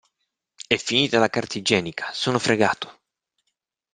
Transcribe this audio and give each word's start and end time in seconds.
È 0.65 0.77
finita 0.77 1.19
la 1.19 1.29
carta 1.29 1.59
igienica, 1.59 2.09
sono 2.11 2.39
fregato! 2.39 3.01